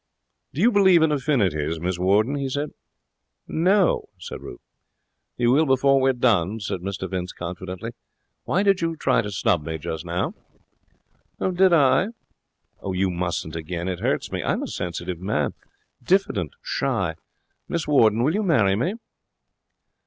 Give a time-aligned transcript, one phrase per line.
[0.55, 2.71] 'Do you believe in affinities, Miss Warden?' he said,
[3.47, 4.59] 'No,' said Ruth.
[5.37, 7.91] 'You will before we've done,' said Mr Vince, confidently.
[8.45, 10.33] 'Why did you try to snub me just now?'
[11.39, 12.07] 'Did I?'
[12.83, 13.87] 'You mustn't again.
[13.87, 14.41] It hurts me.
[14.43, 15.53] I'm a sensitive man.
[16.01, 16.53] Diffident.
[16.63, 17.13] Shy.
[17.69, 18.95] Miss Warden, will you marry me?'